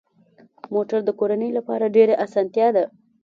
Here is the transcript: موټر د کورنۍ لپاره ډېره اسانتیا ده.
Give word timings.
موټر 0.73 0.99
د 1.05 1.09
کورنۍ 1.19 1.49
لپاره 1.57 1.93
ډېره 1.95 2.15
اسانتیا 2.25 2.67
ده. 2.75 2.85